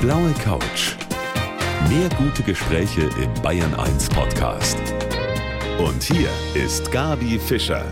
[0.00, 0.96] blaue Couch.
[1.90, 4.78] Mehr gute Gespräche im Bayern 1 Podcast.
[5.78, 7.84] Und hier ist Gabi Fischer.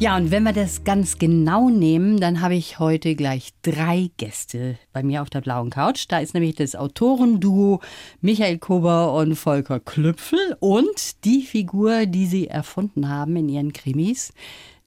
[0.00, 4.76] Ja, und wenn wir das ganz genau nehmen, dann habe ich heute gleich drei Gäste
[4.92, 6.06] bei mir auf der blauen Couch.
[6.08, 7.80] Da ist nämlich das Autorenduo
[8.20, 14.32] Michael Kober und Volker Klüpfel und die Figur, die sie erfunden haben in ihren Krimis,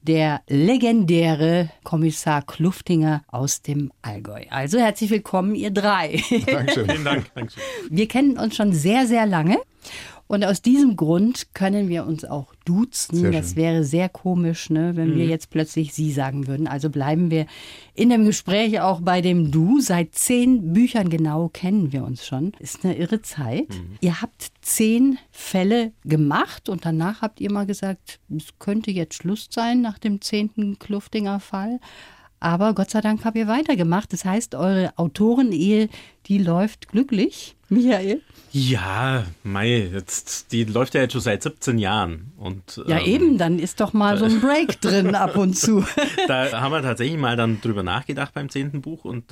[0.04, 4.44] der legendäre Kommissar Kluftinger aus dem Allgäu.
[4.50, 6.22] Also herzlich willkommen, ihr drei.
[6.46, 6.90] Dankeschön.
[6.90, 7.34] Vielen Dank.
[7.34, 7.64] Dankeschön.
[7.90, 9.58] Wir kennen uns schon sehr, sehr lange.
[10.34, 13.18] Und aus diesem Grund können wir uns auch duzen.
[13.18, 13.56] Sehr das schön.
[13.58, 15.16] wäre sehr komisch, ne, wenn Mhm.
[15.18, 16.68] wir jetzt plötzlich Sie sagen würden.
[16.68, 17.46] Also bleiben wir
[17.94, 19.80] in dem Gespräch auch bei dem Du.
[19.80, 22.54] Seit zehn Büchern genau kennen wir uns schon.
[22.58, 23.70] Ist eine irre Zeit.
[23.70, 23.98] Mhm.
[24.02, 29.50] Ihr habt zehn Fälle gemacht und danach habt ihr mal gesagt, es könnte jetzt Schluss
[29.52, 31.80] sein nach dem zehnten Kluftinger Fall.
[32.44, 34.12] Aber Gott sei Dank habt ihr weitergemacht.
[34.12, 35.88] Das heißt, eure Autorenehe,
[36.26, 37.56] die läuft glücklich.
[37.70, 38.22] Michael?
[38.52, 42.34] Ja, Mai, jetzt, die läuft ja jetzt schon seit 17 Jahren.
[42.38, 45.86] Und, Ja, ähm, eben, dann ist doch mal so ein Break drin ab und zu.
[46.28, 49.24] Da haben wir tatsächlich mal dann drüber nachgedacht beim zehnten Buch und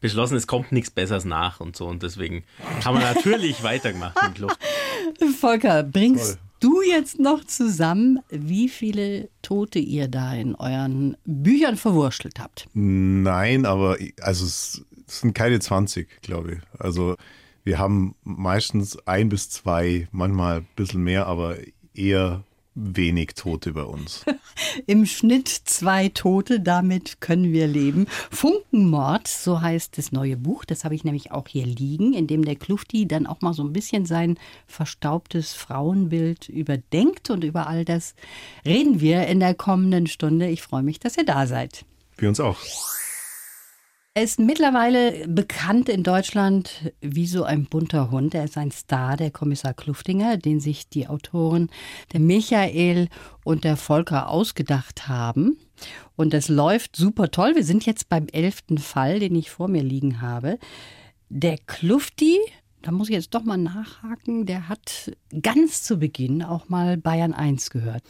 [0.00, 1.86] beschlossen, es kommt nichts Besseres nach und so.
[1.86, 2.44] Und deswegen
[2.84, 4.58] haben wir natürlich weitergemacht mit Kluft.
[5.40, 12.38] Volker, bringst du jetzt noch zusammen, wie viele Tote ihr da in euren Büchern verwurschtelt
[12.38, 12.68] habt?
[12.74, 16.58] Nein, aber also es sind keine 20, glaube ich.
[16.78, 17.16] Also
[17.64, 21.56] wir haben meistens ein bis zwei, manchmal ein bisschen mehr, aber
[21.94, 24.24] eher wenig Tote bei uns.
[24.86, 28.06] Im Schnitt zwei Tote, damit können wir leben.
[28.30, 32.44] Funkenmord, so heißt das neue Buch, das habe ich nämlich auch hier liegen, in dem
[32.44, 37.84] der Klufti dann auch mal so ein bisschen sein verstaubtes Frauenbild überdenkt und über all
[37.84, 38.14] das
[38.64, 40.48] reden wir in der kommenden Stunde.
[40.48, 41.84] Ich freue mich, dass ihr da seid.
[42.16, 42.58] Wir uns auch.
[44.12, 48.34] Er ist mittlerweile bekannt in Deutschland wie so ein bunter Hund.
[48.34, 51.70] Er ist ein Star, der Kommissar Kluftinger, den sich die Autoren
[52.12, 53.08] der Michael
[53.44, 55.58] und der Volker ausgedacht haben.
[56.16, 57.54] Und das läuft super toll.
[57.54, 60.58] Wir sind jetzt beim elften Fall, den ich vor mir liegen habe.
[61.28, 62.36] Der Klufti,
[62.82, 67.34] da muss ich jetzt doch mal nachhaken, der hat ganz zu Beginn auch mal Bayern
[67.34, 68.02] 1 gehört.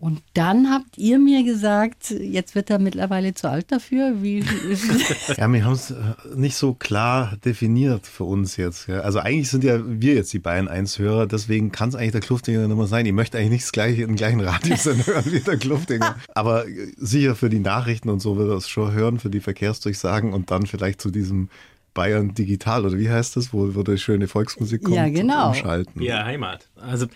[0.00, 4.22] Und dann habt ihr mir gesagt, jetzt wird er mittlerweile zu alt dafür.
[4.22, 4.40] Wie,
[5.36, 5.96] Ja, wir haben es äh,
[6.34, 8.88] nicht so klar definiert für uns jetzt.
[8.88, 12.66] Also eigentlich sind ja wir jetzt die Bayern 1-Hörer, deswegen kann es eigentlich der Kluftinger
[12.66, 13.06] nicht mehr sein.
[13.06, 16.16] Ich möchte eigentlich nicht gleiche, den gleichen Radiosender hören wie der Kluftinger.
[16.34, 19.40] Aber äh, sicher für die Nachrichten und so wird er es schon hören, für die
[19.40, 21.48] Verkehrsdurchsagen und dann vielleicht zu diesem
[21.96, 25.48] Bayern Digital oder wie heißt das, wo, wo die schöne Volksmusik kommt, Ja, genau.
[25.48, 26.02] umschalten.
[26.02, 26.68] Ja, Heimat.
[26.76, 27.06] Also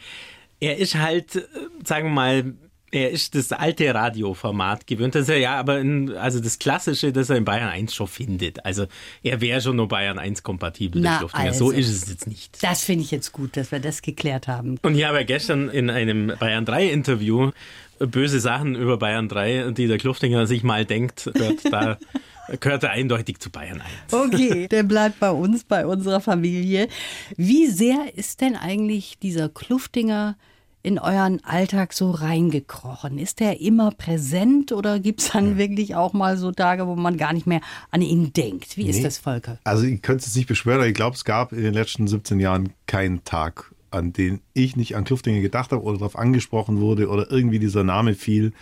[0.58, 1.42] er ist halt, äh,
[1.84, 2.54] sagen wir mal,
[2.92, 7.30] er ist das alte Radioformat gewöhnt, das er ja aber in, also das Klassische, das
[7.30, 8.64] er in Bayern 1 schon findet.
[8.64, 8.86] Also
[9.22, 11.52] er wäre schon nur Bayern 1 kompatibel, der Na, Kluftinger.
[11.52, 11.78] So also.
[11.78, 12.62] ist es jetzt nicht.
[12.62, 14.78] Das finde ich jetzt gut, dass wir das geklärt haben.
[14.82, 17.52] Und ich habe gestern in einem Bayern 3 Interview
[18.00, 21.98] böse Sachen über Bayern 3, die der Kluftinger sich mal denkt, gehört, da
[22.58, 24.12] gehört er eindeutig zu Bayern 1.
[24.12, 26.88] Okay, der bleibt bei uns, bei unserer Familie.
[27.36, 30.36] Wie sehr ist denn eigentlich dieser Kluftinger
[30.82, 33.18] in euren Alltag so reingekrochen?
[33.18, 37.16] Ist der immer präsent oder gibt es dann wirklich auch mal so Tage, wo man
[37.18, 37.60] gar nicht mehr
[37.90, 38.76] an ihn denkt?
[38.76, 39.02] Wie ist Nee.
[39.02, 39.58] das, Volker?
[39.64, 42.40] Also ich könnte es nicht beschwören, aber ich glaube, es gab in den letzten 17
[42.40, 47.08] Jahren keinen Tag, an den ich nicht an Kluftinger gedacht habe oder darauf angesprochen wurde
[47.08, 48.52] oder irgendwie dieser Name fiel.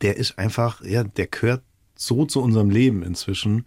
[0.00, 1.62] Der ist einfach, ja, der gehört
[1.94, 3.66] so zu unserem Leben inzwischen.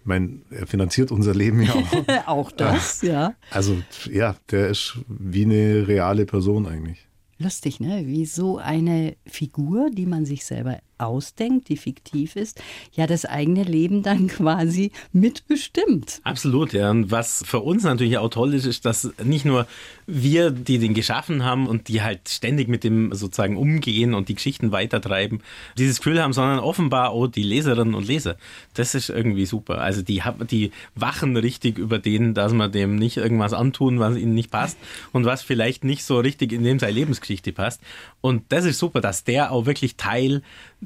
[0.00, 2.26] Ich meine, er finanziert unser Leben ja auch.
[2.26, 3.34] auch das, ja.
[3.50, 3.76] Also
[4.12, 7.06] ja, der ist wie eine reale Person eigentlich.
[7.38, 8.06] Lustig, ne?
[8.06, 12.62] Wie so eine Figur, die man sich selber ausdenkt, die fiktiv ist,
[12.92, 16.20] ja das eigene Leben dann quasi mitbestimmt.
[16.24, 16.90] Absolut, ja.
[16.90, 19.66] Und was für uns natürlich auch toll ist, ist, dass nicht nur
[20.06, 24.34] wir, die den geschaffen haben und die halt ständig mit dem sozusagen umgehen und die
[24.34, 25.40] Geschichten weitertreiben,
[25.76, 28.36] dieses Gefühl haben, sondern offenbar auch die Leserinnen und Leser.
[28.74, 29.78] Das ist irgendwie super.
[29.80, 34.34] Also die, die wachen richtig über den, dass man dem nicht irgendwas antun, was ihnen
[34.34, 34.78] nicht passt
[35.12, 37.80] und was vielleicht nicht so richtig in dem seine Lebensgeschichte passt.
[38.20, 40.42] Und das ist super, dass der auch wirklich Teil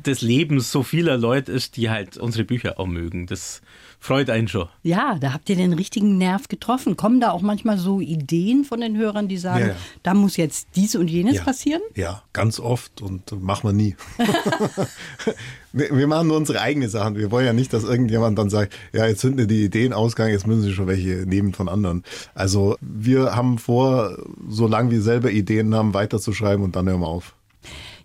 [0.07, 3.27] des Lebens so vieler Leute ist, die halt unsere Bücher auch mögen.
[3.27, 3.61] Das
[3.99, 4.69] freut einen schon.
[4.83, 6.97] Ja, da habt ihr den richtigen Nerv getroffen.
[6.97, 9.77] Kommen da auch manchmal so Ideen von den Hörern, die sagen, Ja, ja.
[10.03, 11.45] da muss jetzt dies und jenes Ja.
[11.45, 11.83] passieren?
[11.95, 13.97] Ja, ganz oft und machen wir nie.
[15.73, 17.17] wir wir machen nur unsere eigenen Sachen.
[17.17, 20.33] Wir wollen ja nicht, dass irgendjemand dann sagt, ja, jetzt sind mir die Ideen ausgegangen,
[20.33, 22.03] jetzt müssen sie schon welche nehmen von anderen.
[22.35, 24.17] Also wir haben vor,
[24.49, 27.35] solange wir selber Ideen haben, weiterzuschreiben und dann hören wir auf.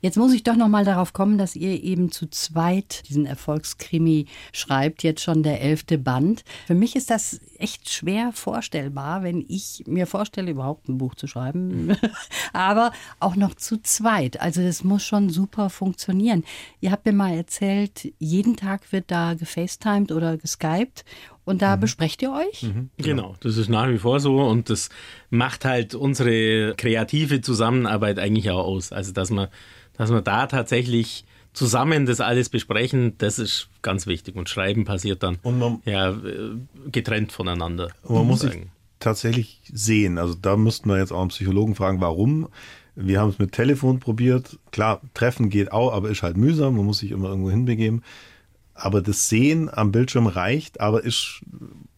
[0.01, 4.27] Jetzt muss ich doch noch mal darauf kommen, dass ihr eben zu zweit diesen Erfolgskrimi
[4.51, 6.43] schreibt, jetzt schon der elfte Band.
[6.67, 11.27] Für mich ist das echt schwer vorstellbar, wenn ich mir vorstelle, überhaupt ein Buch zu
[11.27, 11.95] schreiben,
[12.53, 14.39] aber auch noch zu zweit.
[14.39, 16.43] Also das muss schon super funktionieren.
[16.81, 21.05] Ihr habt mir mal erzählt, jeden Tag wird da gefacetimed oder geskypt
[21.45, 21.81] und da mhm.
[21.81, 22.63] besprecht ihr euch?
[22.63, 22.89] Mhm.
[22.97, 24.89] Genau, das ist nach wie vor so und das
[25.29, 28.91] macht halt unsere kreative Zusammenarbeit eigentlich auch aus.
[28.91, 29.49] Also, dass wir,
[29.97, 34.35] dass wir da tatsächlich zusammen das alles besprechen, das ist ganz wichtig.
[34.35, 36.57] Und Schreiben passiert dann man, ja, äh,
[36.91, 37.89] getrennt voneinander.
[38.07, 38.67] Man muss sich
[38.99, 40.17] tatsächlich sehen.
[40.17, 42.49] Also da müssten wir jetzt auch einen Psychologen fragen, warum.
[42.95, 44.57] Wir haben es mit Telefon probiert.
[44.71, 46.77] Klar, Treffen geht auch, aber ist halt mühsam.
[46.77, 48.03] Man muss sich immer irgendwo hinbegeben.
[48.75, 51.41] Aber das Sehen am Bildschirm reicht, aber ist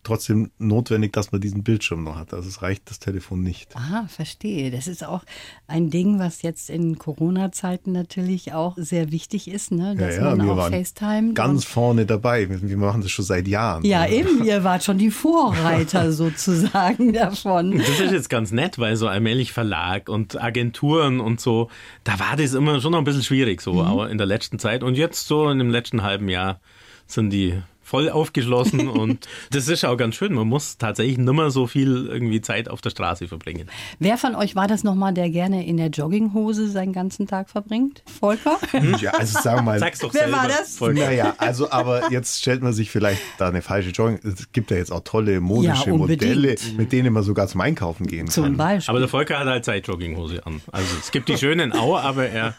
[0.08, 2.34] trotzdem notwendig, dass man diesen Bildschirm noch hat.
[2.34, 3.76] Also es reicht das Telefon nicht.
[3.76, 4.72] Ah, verstehe.
[4.72, 5.24] Das ist auch
[5.68, 9.96] ein Ding, was jetzt in Corona-Zeiten natürlich auch sehr wichtig ist, ne?
[9.96, 11.34] dass ja, ja, man auch FaceTime.
[11.34, 12.48] Ganz vorne dabei.
[12.50, 13.86] Wir machen das schon seit Jahren.
[13.86, 14.16] Ja, also.
[14.16, 14.44] eben.
[14.46, 17.78] Ihr wart schon die Vorreiter sozusagen davon.
[17.78, 21.70] Das ist jetzt ganz nett, weil so allmählich Verlag und Agenturen und so,
[22.04, 23.82] da war das immer schon noch ein bisschen schwierig so, mhm.
[23.82, 26.60] aber in der letzten Zeit und jetzt so in dem letzten halben Jahr
[27.08, 30.34] sind die voll aufgeschlossen und das ist auch ganz schön.
[30.34, 33.70] Man muss tatsächlich nicht mehr so viel irgendwie Zeit auf der Straße verbringen.
[34.00, 38.04] Wer von euch war das nochmal, der gerne in der Jogginghose seinen ganzen Tag verbringt?
[38.20, 38.58] Volker?
[38.72, 38.96] Hm?
[39.00, 39.80] Ja, also sagen wir mal.
[39.80, 40.76] Sag's doch Wer selber, war das?
[40.76, 41.06] Volker.
[41.06, 44.20] Naja, also aber jetzt stellt man sich vielleicht da eine falsche Jogging.
[44.24, 48.06] Es gibt ja jetzt auch tolle modische ja, Modelle, mit denen man sogar zum Einkaufen
[48.08, 48.52] gehen zum kann.
[48.52, 48.92] Zum Beispiel.
[48.92, 50.62] Aber der Volker hat halt Zeit Jogginghose an.
[50.72, 52.56] Also es gibt die schönen auch, aber er.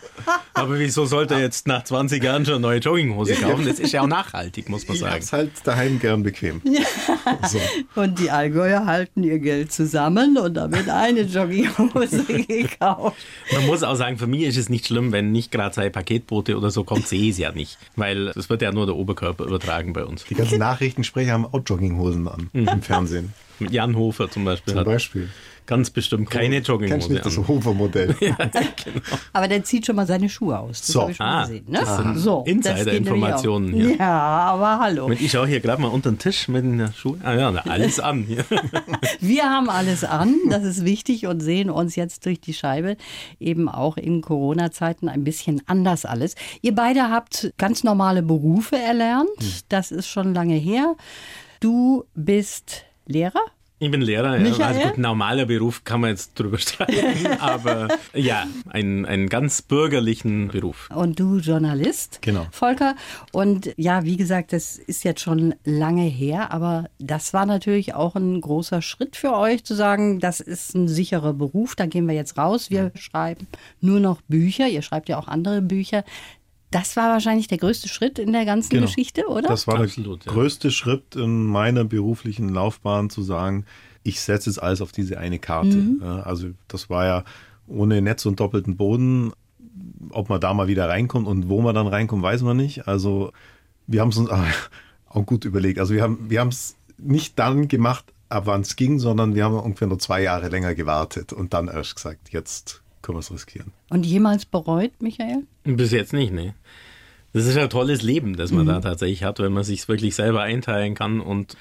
[0.55, 3.67] Aber wieso sollte er jetzt nach 20 Jahren schon eine neue Jogginghose kaufen?
[3.67, 5.18] Das ist ja auch nachhaltig, muss man sagen.
[5.19, 6.61] Ich hab's halt daheim gern bequem.
[6.69, 7.49] Ja.
[7.49, 7.59] So.
[8.01, 13.17] Und die Allgäuer halten ihr Geld zusammen und da wird eine Jogginghose gekauft.
[13.53, 16.57] Man muss auch sagen, für mich ist es nicht schlimm, wenn nicht gerade sei Paketboote
[16.57, 17.79] oder so kommt, sehe ich es ja nicht.
[17.97, 20.25] Weil es wird ja nur der Oberkörper übertragen bei uns.
[20.25, 22.69] Die ganzen Nachrichtensprecher haben auch Jogginghosen an mhm.
[22.69, 23.33] im Fernsehen.
[23.59, 24.75] Mit Jan Hofer zum Beispiel.
[24.75, 25.29] Zum Beispiel.
[25.69, 27.09] Ganz bestimmt keine Jogginghose.
[27.21, 28.17] Kennst das Hofer-Modell.
[28.21, 29.01] ja, genau.
[29.35, 30.81] Aber der zieht schon mal seine Schuhe aus.
[30.81, 31.03] Das so.
[31.03, 31.67] habe ich schon ah, gesehen.
[31.69, 31.81] Ne?
[31.81, 33.97] Das sind so, Insider-Informationen hier.
[33.97, 35.11] Ja, aber hallo.
[35.11, 37.21] Ich schaue hier gerade mal unter den Tisch mit den Schuhen.
[37.23, 38.27] Ah ja, alles an.
[39.21, 42.97] Wir haben alles an, das ist wichtig und sehen uns jetzt durch die Scheibe
[43.39, 46.35] eben auch in Corona-Zeiten ein bisschen anders alles.
[46.63, 49.29] Ihr beide habt ganz normale Berufe erlernt.
[49.39, 49.49] Hm.
[49.69, 50.97] Das ist schon lange her.
[51.61, 53.43] Du bist Lehrer?
[53.81, 54.67] Ich bin Lehrer, ja.
[54.67, 60.49] also gut, normaler Beruf kann man jetzt drüber streiten, aber ja, ein, einen ganz bürgerlichen
[60.49, 60.89] Beruf.
[60.93, 62.49] Und du Journalist, genau.
[62.51, 62.97] Volker.
[63.31, 68.17] Und ja, wie gesagt, das ist jetzt schon lange her, aber das war natürlich auch
[68.17, 72.15] ein großer Schritt für euch, zu sagen, das ist ein sicherer Beruf, da gehen wir
[72.15, 72.71] jetzt raus.
[72.71, 73.47] Wir schreiben
[73.81, 76.03] nur noch Bücher, ihr schreibt ja auch andere Bücher.
[76.71, 78.87] Das war wahrscheinlich der größte Schritt in der ganzen genau.
[78.87, 79.49] Geschichte, oder?
[79.49, 80.39] Das war Absolut, der ja.
[80.39, 83.65] größte Schritt in meiner beruflichen Laufbahn, zu sagen,
[84.03, 85.77] ich setze jetzt alles auf diese eine Karte.
[85.77, 86.03] Mhm.
[86.03, 87.25] Also das war ja
[87.67, 89.33] ohne Netz und doppelten Boden.
[90.11, 92.87] Ob man da mal wieder reinkommt und wo man dann reinkommt, weiß man nicht.
[92.87, 93.33] Also
[93.87, 94.31] wir haben es uns
[95.09, 95.79] auch gut überlegt.
[95.79, 99.59] Also wir haben wir es nicht dann gemacht, ab wann es ging, sondern wir haben
[99.59, 103.73] ungefähr nur zwei Jahre länger gewartet und dann erst gesagt, jetzt können wir es riskieren.
[103.91, 105.45] Und jemals bereut, Michael?
[105.65, 106.55] Bis jetzt nicht, ne.
[107.33, 108.69] Das ist ein tolles Leben, das man mhm.
[108.69, 111.57] da tatsächlich hat, wenn man sich wirklich selber einteilen kann und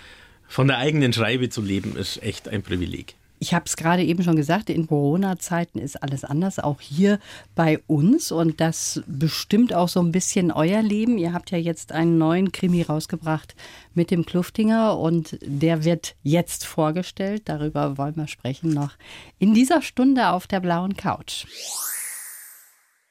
[0.48, 3.16] von der eigenen Schreibe zu leben, ist echt ein Privileg.
[3.40, 7.20] Ich habe es gerade eben schon gesagt, in Corona-Zeiten ist alles anders, auch hier
[7.56, 8.32] bei uns.
[8.32, 11.18] Und das bestimmt auch so ein bisschen euer Leben.
[11.18, 13.56] Ihr habt ja jetzt einen neuen Krimi rausgebracht
[13.94, 17.44] mit dem Kluftinger und der wird jetzt vorgestellt.
[17.46, 18.94] Darüber wollen wir sprechen noch
[19.40, 21.46] in dieser Stunde auf der blauen Couch.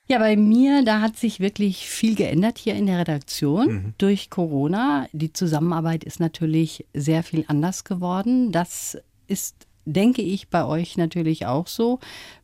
[0.08, 3.94] Ja, bei mir, da hat sich wirklich viel geändert hier in der Redaktion mhm.
[3.98, 5.08] durch Corona.
[5.12, 8.52] Die Zusammenarbeit ist natürlich sehr viel anders geworden.
[8.52, 12.00] Das ist, denke ich, bei euch natürlich auch so.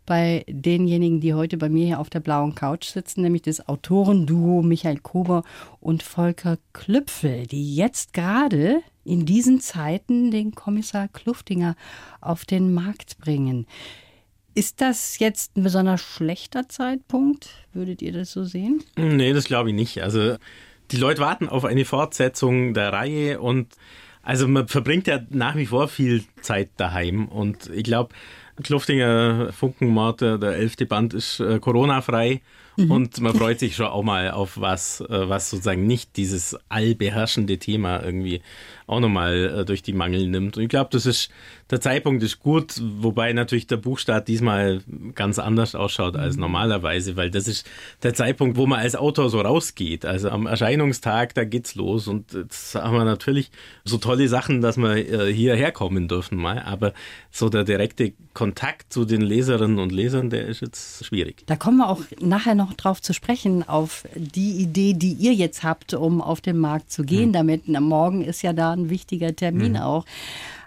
[0.07, 4.63] Bei denjenigen, die heute bei mir hier auf der blauen Couch sitzen, nämlich das Autorenduo
[4.63, 5.43] Michael Kober
[5.81, 11.77] und Volker Klüpfel, die jetzt gerade in diesen Zeiten den Kommissar Kluftinger
[12.21, 13.67] auf den Markt bringen.
[14.55, 17.51] Ist das jetzt ein besonders schlechter Zeitpunkt?
[17.73, 18.83] Würdet ihr das so sehen?
[18.97, 20.03] Nee, das glaube ich nicht.
[20.03, 20.37] Also
[20.91, 23.75] die Leute warten auf eine Fortsetzung der Reihe und
[24.23, 28.15] also man verbringt ja nach wie vor viel Zeit daheim und ich glaube,
[28.63, 32.41] Kluftinger Funkenmord, der elfte Band ist äh, Corona-frei
[32.77, 32.91] Mhm.
[32.91, 37.59] Und man freut sich schon auch mal auf was, äh, was sozusagen nicht dieses allbeherrschende
[37.59, 38.41] Thema irgendwie
[38.87, 40.57] auch nochmal äh, durch die Mangel nimmt.
[40.57, 41.31] Und ich glaube, das ist,
[41.71, 44.83] der Zeitpunkt ist gut, wobei natürlich der Buchstart diesmal
[45.15, 46.43] ganz anders ausschaut als mhm.
[46.43, 47.69] normalerweise, weil das ist
[48.03, 50.07] der Zeitpunkt, wo man als Autor so rausgeht.
[50.07, 53.51] Also am Erscheinungstag, da geht's los und jetzt haben wir natürlich
[53.85, 56.95] so tolle Sachen, dass wir äh, hierher kommen dürfen mal, aber
[57.31, 58.42] so der direkte Kontakt
[58.89, 61.45] zu den Leserinnen und Lesern, der ist jetzt schwierig.
[61.47, 65.63] Da kommen wir auch nachher noch drauf zu sprechen, auf die Idee, die ihr jetzt
[65.63, 67.33] habt, um auf den Markt zu gehen mhm.
[67.33, 67.63] damit.
[67.67, 69.79] Na, morgen ist ja da ein wichtiger Termin mhm.
[69.79, 70.05] auch.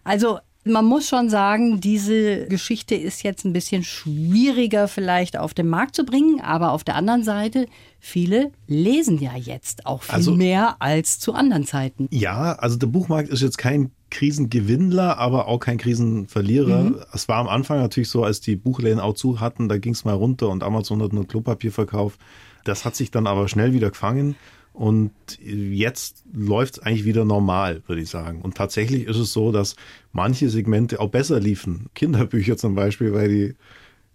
[0.03, 5.67] Also man muss schon sagen, diese Geschichte ist jetzt ein bisschen schwieriger vielleicht auf den
[5.67, 7.67] Markt zu bringen, aber auf der anderen Seite,
[7.99, 12.07] viele lesen ja jetzt auch viel also, mehr als zu anderen Zeiten.
[12.11, 16.83] Ja, also der Buchmarkt ist jetzt kein Krisengewinnler, aber auch kein Krisenverlierer.
[16.83, 16.99] Mhm.
[17.11, 20.05] Es war am Anfang natürlich so, als die Buchläden auch zu hatten, da ging es
[20.05, 22.17] mal runter und Amazon hat nur Klopapier verkauft.
[22.63, 24.37] Das hat sich dann aber schnell wieder gefangen.
[24.71, 28.41] Und jetzt läuft es eigentlich wieder normal, würde ich sagen.
[28.41, 29.75] Und tatsächlich ist es so, dass
[30.13, 31.87] manche Segmente auch besser liefen.
[31.93, 33.55] Kinderbücher zum Beispiel, weil die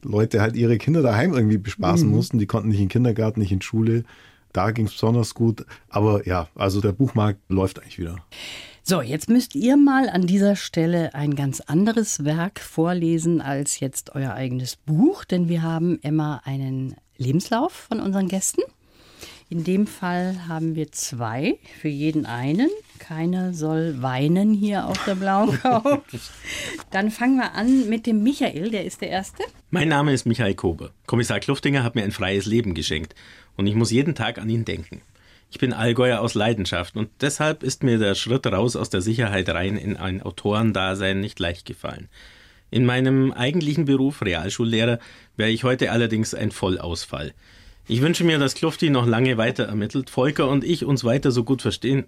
[0.02, 2.14] Leute halt ihre Kinder daheim irgendwie bespaßen mhm.
[2.14, 2.38] mussten.
[2.38, 4.04] Die konnten nicht in den Kindergarten, nicht in Schule.
[4.52, 5.64] Da ging es besonders gut.
[5.90, 8.16] Aber ja, also der Buchmarkt läuft eigentlich wieder.
[8.90, 14.16] So, jetzt müsst ihr mal an dieser Stelle ein ganz anderes Werk vorlesen als jetzt
[14.16, 18.62] euer eigenes Buch, denn wir haben immer einen Lebenslauf von unseren Gästen.
[19.48, 22.68] In dem Fall haben wir zwei, für jeden einen.
[22.98, 26.00] Keiner soll weinen hier auf der blauen Couch.
[26.90, 29.44] Dann fangen wir an mit dem Michael, der ist der Erste.
[29.70, 30.90] Mein Name ist Michael Kobe.
[31.06, 33.14] Kommissar Kluftinger hat mir ein freies Leben geschenkt
[33.56, 35.00] und ich muss jeden Tag an ihn denken.
[35.50, 39.48] Ich bin Allgäuer aus Leidenschaft und deshalb ist mir der Schritt raus aus der Sicherheit
[39.48, 42.08] rein in ein Autorendasein nicht leicht gefallen.
[42.70, 45.00] In meinem eigentlichen Beruf Realschullehrer
[45.36, 47.34] wäre ich heute allerdings ein Vollausfall.
[47.90, 51.42] Ich wünsche mir, dass Klufti noch lange weiter ermittelt, Volker und ich uns weiter so
[51.42, 52.04] gut verstehen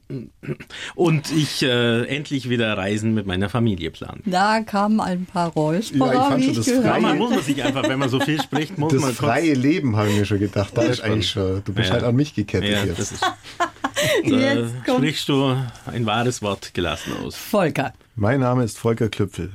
[0.94, 4.22] und ich äh, endlich wieder Reisen mit meiner Familie planen.
[4.24, 7.82] Da kamen ein paar Räusperer, ja, ich fand schon, das freie, muss man sich einfach,
[7.88, 10.38] wenn man so viel spricht, muss das man Das freie Leben, habe ich mir schon
[10.38, 10.70] gedacht.
[10.72, 11.94] Da ist eigentlich schon, du bist ja.
[11.94, 13.00] halt an mich gekettet ja, jetzt.
[13.00, 13.24] Das ist,
[14.86, 17.34] da sprichst du ein wahres Wort gelassen aus.
[17.34, 17.92] Volker.
[18.14, 19.50] Mein Name ist Volker Klüpfel.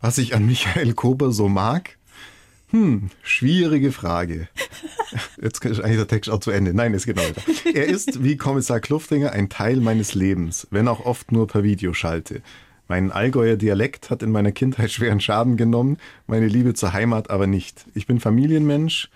[0.00, 1.96] Was ich an Michael Kober so mag,
[2.70, 4.48] hm, schwierige Frage.
[5.40, 6.72] Jetzt ist eigentlich der Text auch zu Ende.
[6.74, 7.42] Nein, es geht noch weiter.
[7.74, 12.42] Er ist, wie Kommissar Kluftinger, ein Teil meines Lebens, wenn auch oft nur per Videoschalte.
[12.88, 15.96] Mein Allgäuer Dialekt hat in meiner Kindheit schweren Schaden genommen,
[16.26, 17.84] meine Liebe zur Heimat aber nicht.
[17.94, 19.10] Ich bin Familienmensch,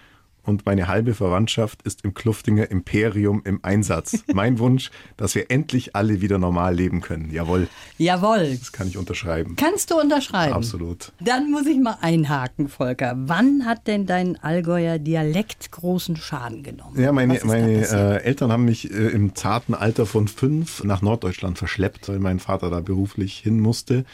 [0.45, 4.25] und meine halbe Verwandtschaft ist im Kluftinger Imperium im Einsatz.
[4.35, 7.31] Mein Wunsch, dass wir endlich alle wieder normal leben können.
[7.31, 7.69] Jawohl.
[7.99, 8.57] Jawohl.
[8.59, 9.57] Das kann ich unterschreiben.
[9.57, 10.55] Kannst du unterschreiben?
[10.55, 11.13] Absolut.
[11.21, 13.15] Dann muss ich mal einhaken, Volker.
[13.17, 17.01] Wann hat denn dein Allgäuer Dialekt großen Schaden genommen?
[17.01, 21.59] Ja, meine, meine äh, Eltern haben mich äh, im zarten Alter von fünf nach Norddeutschland
[21.59, 24.05] verschleppt, weil mein Vater da beruflich hin musste.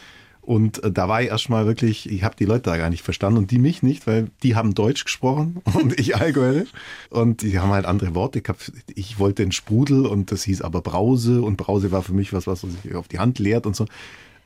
[0.42, 3.38] Und äh, da war ich erstmal wirklich, ich habe die Leute da gar nicht verstanden
[3.38, 6.70] und die mich nicht, weil die haben Deutsch gesprochen und ich Allgäuerisch.
[7.10, 8.40] Und die haben halt andere Worte.
[8.40, 8.58] Ich, hab,
[8.94, 12.46] ich wollte einen Sprudel und das hieß aber Brause und Brause war für mich was,
[12.46, 13.86] was sich auf die Hand leert und so.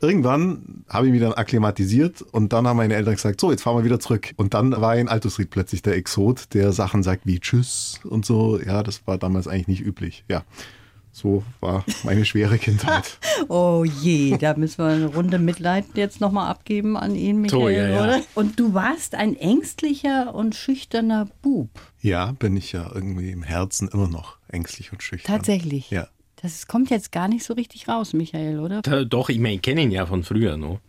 [0.00, 3.78] Irgendwann habe ich mich dann akklimatisiert und dann haben meine Eltern gesagt, so, jetzt fahren
[3.78, 4.34] wir wieder zurück.
[4.36, 8.60] Und dann war in Altusried plötzlich der Exot, der Sachen sagt wie Tschüss und so.
[8.60, 10.24] Ja, das war damals eigentlich nicht üblich.
[10.28, 10.44] Ja.
[11.14, 13.18] So war meine schwere Kindheit.
[13.48, 17.68] oh je, da müssen wir eine Runde Mitleid jetzt nochmal abgeben an ihn, Michael, so,
[17.68, 18.02] ja, ja.
[18.02, 18.22] oder?
[18.34, 21.70] Und du warst ein ängstlicher und schüchterner Bub.
[22.00, 25.36] Ja, bin ich ja irgendwie im Herzen immer noch ängstlich und schüchtern.
[25.36, 25.88] Tatsächlich?
[25.90, 26.08] Ja.
[26.42, 28.82] Das kommt jetzt gar nicht so richtig raus, Michael, oder?
[28.82, 30.80] Doch, ich meine, ich kenne ihn ja von früher noch.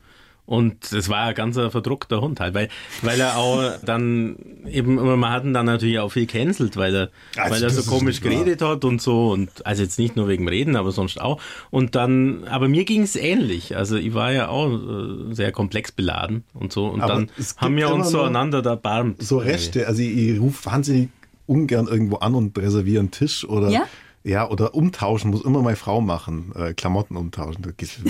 [0.45, 2.69] Und es war ein ganz verdruckter Hund halt, weil,
[3.01, 4.35] weil er auch dann
[4.67, 7.89] eben, man hat ihn dann natürlich auch viel cancelt, weil er, also weil er so
[7.89, 11.41] komisch geredet hat und so und, also jetzt nicht nur wegen Reden, aber sonst auch.
[11.71, 13.75] Und dann, aber mir ging es ähnlich.
[13.75, 17.75] Also ich war ja auch äh, sehr komplex beladen und so und aber dann haben
[17.75, 19.23] wir uns so einander da barmt.
[19.23, 21.09] So Rechte, also ich, ich rufe wahnsinnig
[21.47, 23.85] ungern irgendwo an und reserviere einen Tisch oder ja?
[24.25, 26.51] Ja, oder umtauschen muss immer meine Frau machen.
[26.55, 27.69] Äh, Klamotten umtauschen, da,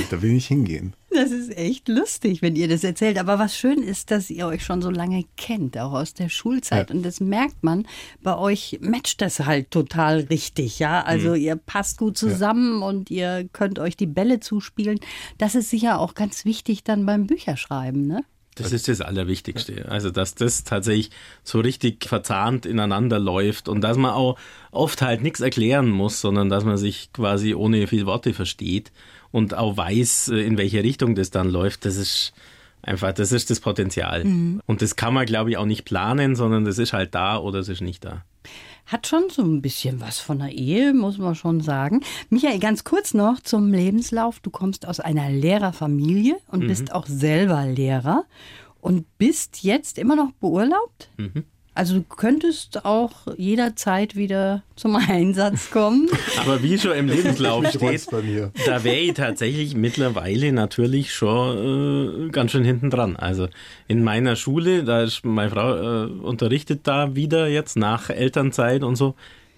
[0.10, 0.96] da will ich hingehen.
[1.10, 3.20] Das ist echt lustig, wenn ihr das erzählt.
[3.20, 6.90] Aber was schön ist, dass ihr euch schon so lange kennt, auch aus der Schulzeit.
[6.90, 6.96] Ja.
[6.96, 7.86] Und das merkt man,
[8.24, 11.02] bei euch matcht das halt total richtig, ja.
[11.02, 11.36] Also mhm.
[11.36, 12.88] ihr passt gut zusammen ja.
[12.88, 15.02] und ihr könnt euch die Bälle zuspielen.
[15.38, 18.24] Das ist sicher auch ganz wichtig dann beim Bücherschreiben, ne?
[18.56, 19.90] Das ist das Allerwichtigste.
[19.90, 21.12] Also, dass das tatsächlich
[21.44, 24.38] so richtig verzahnt ineinander läuft und dass man auch
[24.72, 28.92] oft halt nichts erklären muss, sondern dass man sich quasi ohne viel Worte versteht
[29.32, 31.84] und auch weiß, äh, in welche Richtung das dann läuft.
[31.84, 32.34] Das ist
[32.82, 34.24] einfach, das ist das Potenzial.
[34.24, 34.62] Mhm.
[34.66, 37.60] Und das kann man, glaube ich, auch nicht planen, sondern das ist halt da oder
[37.60, 38.24] es ist nicht da.
[38.86, 42.02] Hat schon so ein bisschen was von einer Ehe, muss man schon sagen.
[42.30, 44.40] Michael, ganz kurz noch zum Lebenslauf.
[44.40, 46.68] Du kommst aus einer Lehrerfamilie und mhm.
[46.68, 48.26] bist auch selber Lehrer
[48.82, 51.10] und bist jetzt immer noch beurlaubt?
[51.18, 51.46] Mhm.
[51.76, 56.10] Also du könntest auch jederzeit wieder zum Einsatz kommen.
[56.40, 58.08] Aber wie schon im Lebenslauf steht,
[58.66, 63.18] da wäre ich tatsächlich mittlerweile natürlich schon äh, ganz schön hinten dran.
[63.18, 63.50] Also
[63.90, 68.96] in meiner Schule, da ist meine Frau äh, unterrichtet da wieder jetzt nach Elternzeit und
[68.96, 69.16] so,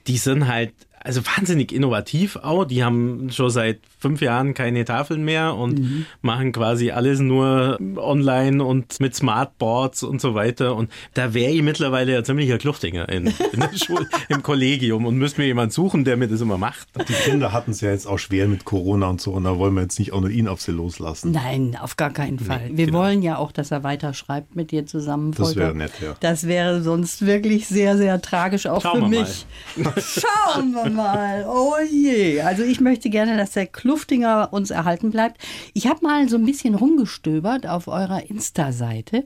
[0.07, 0.73] die sind halt
[1.03, 2.65] also wahnsinnig innovativ auch.
[2.65, 6.05] Die haben schon seit fünf Jahren keine Tafeln mehr und mhm.
[6.21, 10.75] machen quasi alles nur online und mit Smartboards und so weiter.
[10.75, 15.17] Und da wäre ich mittlerweile ja ziemlicher Kluftinger in, in der Schule, im Kollegium und
[15.17, 16.87] müsste mir jemand suchen, der mir das immer macht.
[17.07, 19.73] Die Kinder hatten es ja jetzt auch schwer mit Corona und so und da wollen
[19.73, 21.31] wir jetzt nicht auch nur ihn auf sie loslassen.
[21.31, 22.69] Nein, auf gar keinen Fall.
[22.69, 22.99] Nee, wir genau.
[22.99, 25.31] wollen ja auch, dass er weiter schreibt mit dir zusammen.
[25.31, 26.15] Das wäre nett, ja.
[26.19, 29.45] Das wäre sonst wirklich sehr, sehr tragisch auch Schauen für mich.
[29.75, 31.45] Schauen wir mal.
[31.47, 32.41] Oh je.
[32.41, 35.41] Also ich möchte gerne, dass der Kluftinger uns erhalten bleibt.
[35.73, 39.23] Ich habe mal so ein bisschen rumgestöbert auf eurer Insta-Seite.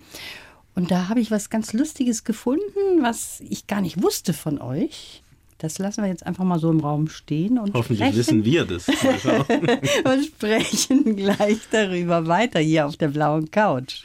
[0.76, 5.22] Und da habe ich was ganz Lustiges gefunden, was ich gar nicht wusste von euch.
[5.58, 8.18] Das lassen wir jetzt einfach mal so im Raum stehen und hoffentlich sprechen.
[8.18, 8.88] wissen wir das.
[10.04, 14.02] und sprechen gleich darüber weiter hier auf der blauen Couch.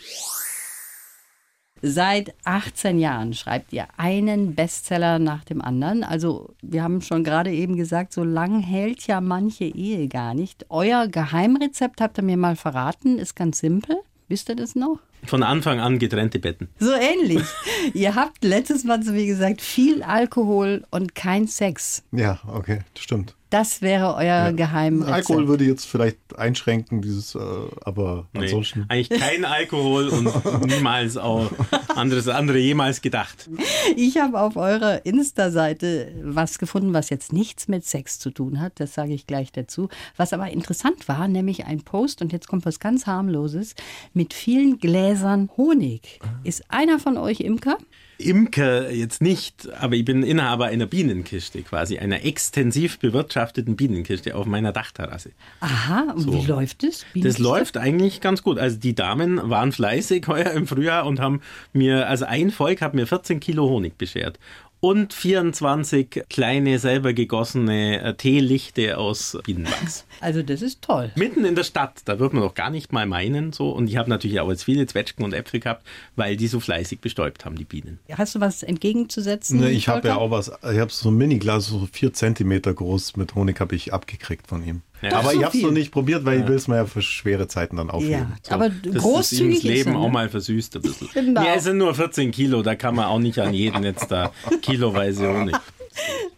[1.88, 6.02] Seit 18 Jahren schreibt ihr einen Bestseller nach dem anderen.
[6.02, 10.66] Also wir haben schon gerade eben gesagt, so lang hält ja manche Ehe gar nicht.
[10.68, 13.98] Euer Geheimrezept habt ihr mir mal verraten, ist ganz simpel.
[14.26, 14.98] Wisst ihr das noch?
[15.26, 16.68] Von Anfang an getrennte Betten.
[16.80, 17.44] So ähnlich.
[17.94, 22.02] ihr habt letztes Mal zu mir gesagt, viel Alkohol und kein Sex.
[22.10, 23.36] Ja, okay, das stimmt.
[23.56, 24.50] Das wäre euer ja.
[24.50, 25.14] Geheimrezept.
[25.14, 27.38] Alkohol würde jetzt vielleicht einschränken, dieses, äh,
[27.80, 28.84] aber nee, ansonsten.
[28.88, 31.50] Eigentlich kein Alkohol und niemals auch
[31.88, 33.48] anderes andere jemals gedacht.
[33.96, 38.74] Ich habe auf eurer Insta-Seite was gefunden, was jetzt nichts mit Sex zu tun hat.
[38.78, 39.88] Das sage ich gleich dazu.
[40.18, 43.74] Was aber interessant war, nämlich ein Post, und jetzt kommt was ganz harmloses,
[44.12, 46.20] mit vielen Gläsern Honig.
[46.44, 47.78] Ist einer von euch Imker?
[48.18, 54.46] Imker jetzt nicht, aber ich bin Inhaber einer Bienenkiste, quasi einer extensiv bewirtschafteten Bienenkiste auf
[54.46, 55.32] meiner Dachterrasse.
[55.60, 56.32] Aha, und so.
[56.32, 57.04] wie läuft es?
[57.14, 58.58] Das läuft eigentlich ganz gut.
[58.58, 62.94] Also die Damen waren fleißig heuer im Frühjahr und haben mir, also ein Volk hat
[62.94, 64.38] mir 14 Kilo Honig beschert
[64.80, 70.04] und 24 kleine selber gegossene äh, Teelichte aus Bienenwachs.
[70.18, 71.12] Also das ist toll.
[71.14, 73.70] Mitten in der Stadt, da wird man doch gar nicht mal meinen so.
[73.70, 75.86] Und ich habe natürlich auch jetzt viele Zwetschgen und Äpfel gehabt,
[76.16, 77.98] weil die so fleißig bestäubt haben, die Bienen.
[78.10, 79.60] Hast du was entgegenzusetzen?
[79.60, 83.16] Ne, ich habe ja auch was, ich habe so ein Miniglas, so vier Zentimeter groß
[83.16, 84.80] mit Honig habe ich abgekriegt von ihm.
[85.02, 85.18] Ja.
[85.18, 86.42] Aber so ich habe es noch nicht probiert, weil ja.
[86.42, 88.12] ich will es mir ja für schwere Zeiten dann aufheben.
[88.12, 88.54] Ja, so.
[88.54, 91.08] aber das großzügig ist das Leben auch mal versüßt ein bisschen.
[91.12, 91.44] Genau.
[91.44, 94.32] Ja, es sind nur 14 Kilo, da kann man auch nicht an jeden jetzt da
[94.62, 95.56] kiloweise Honig.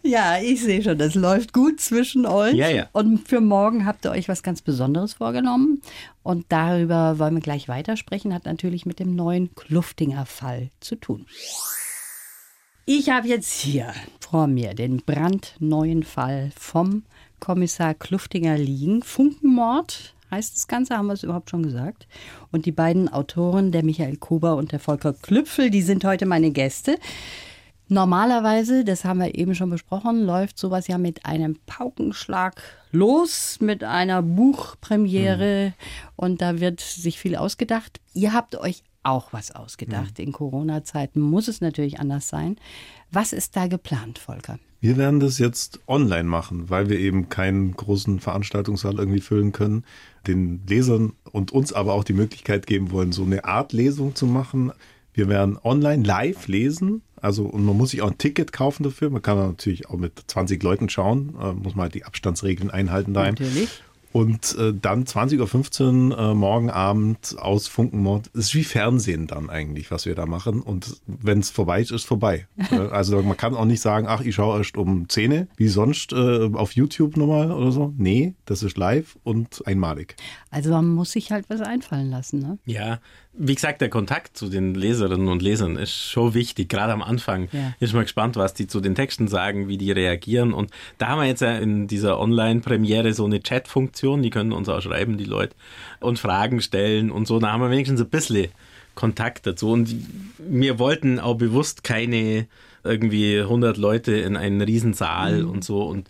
[0.01, 2.53] Ja, ich sehe schon, das läuft gut zwischen euch.
[2.53, 2.87] Ja, ja.
[2.93, 5.81] Und für morgen habt ihr euch was ganz Besonderes vorgenommen.
[6.23, 8.33] Und darüber wollen wir gleich weitersprechen.
[8.33, 11.25] Hat natürlich mit dem neuen Kluftinger Fall zu tun.
[12.85, 17.03] Ich habe jetzt hier vor mir den brandneuen Fall vom
[17.39, 19.01] Kommissar Kluftinger liegen.
[19.01, 22.07] Funkenmord heißt das Ganze, haben wir es überhaupt schon gesagt.
[22.51, 26.51] Und die beiden Autoren, der Michael Kuber und der Volker Klüpfel, die sind heute meine
[26.51, 26.97] Gäste.
[27.91, 33.83] Normalerweise, das haben wir eben schon besprochen, läuft sowas ja mit einem Paukenschlag los, mit
[33.83, 35.73] einer Buchpremiere mhm.
[36.15, 37.99] und da wird sich viel ausgedacht.
[38.13, 40.19] Ihr habt euch auch was ausgedacht.
[40.19, 40.25] Mhm.
[40.25, 42.57] In Corona-Zeiten muss es natürlich anders sein.
[43.09, 44.59] Was ist da geplant, Volker?
[44.81, 49.83] Wir werden das jetzt online machen, weil wir eben keinen großen Veranstaltungssaal irgendwie füllen können,
[50.25, 54.25] den Lesern und uns aber auch die Möglichkeit geben wollen, so eine Art Lesung zu
[54.25, 54.71] machen.
[55.13, 59.09] Wir werden online live lesen, also und man muss sich auch ein Ticket kaufen dafür.
[59.09, 63.13] Man kann natürlich auch mit 20 Leuten schauen, äh, muss man halt die Abstandsregeln einhalten
[63.13, 63.33] daheim.
[63.33, 63.81] Natürlich.
[64.11, 68.29] Und äh, dann 20.15 Uhr äh, morgen Abend aus Funkenmord.
[68.33, 70.61] Es ist wie Fernsehen dann eigentlich, was wir da machen.
[70.61, 72.47] Und wenn es vorbei ist, ist vorbei.
[72.91, 76.49] also man kann auch nicht sagen, ach, ich schaue erst um 10 wie sonst äh,
[76.53, 77.93] auf YouTube nochmal oder so.
[77.97, 80.15] Nee, das ist live und einmalig.
[80.49, 82.57] Also man muss sich halt was einfallen lassen, ne?
[82.65, 82.99] Ja,
[83.33, 86.67] wie gesagt, der Kontakt zu den Leserinnen und Lesern ist schon wichtig.
[86.67, 87.73] Gerade am Anfang ja.
[87.79, 90.51] ist mal gespannt, was die zu den Texten sagen, wie die reagieren.
[90.51, 94.67] Und da haben wir jetzt ja in dieser Online-Premiere so eine Chat-Funktion, die können uns
[94.67, 95.55] auch schreiben, die Leute,
[95.99, 97.39] und Fragen stellen und so.
[97.39, 98.49] Da haben wir wenigstens ein bisschen
[98.95, 99.71] Kontakt dazu.
[99.71, 99.95] Und
[100.37, 102.47] wir wollten auch bewusst keine
[102.83, 105.49] irgendwie 100 Leute in einen Riesensaal mhm.
[105.49, 105.83] und so.
[105.83, 106.09] Und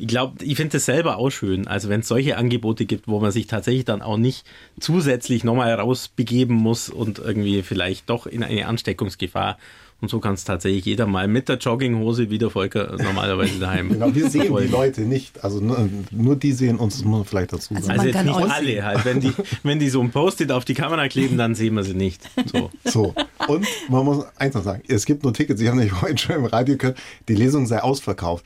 [0.00, 1.66] ich glaube, ich finde es selber auch schön.
[1.66, 4.46] Also wenn es solche Angebote gibt, wo man sich tatsächlich dann auch nicht
[4.78, 9.58] zusätzlich nochmal rausbegeben muss und irgendwie vielleicht doch in eine Ansteckungsgefahr
[10.00, 13.88] Und so kann es tatsächlich jeder mal mit der Jogginghose, wie der Volker normalerweise daheim.
[13.98, 14.68] Genau, wir sehen die.
[14.68, 15.42] Leute nicht.
[15.42, 17.98] Also nur, nur die sehen uns, das muss man vielleicht dazu Also sagen.
[17.98, 19.04] Also Man jetzt nicht alle halt.
[19.04, 19.32] Wenn die,
[19.64, 22.22] wenn die so ein Post-it auf die Kamera kleben, dann sehen wir sie nicht.
[22.46, 22.70] So.
[22.84, 23.14] So,
[23.48, 26.36] und man muss eins noch sagen, es gibt nur Tickets, Sie haben nämlich heute schon
[26.36, 28.44] im Radio gehört, die Lesung sei ausverkauft.